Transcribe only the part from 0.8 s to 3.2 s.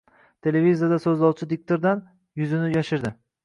so‘zlovchi diktordan... yuzini yashirdi.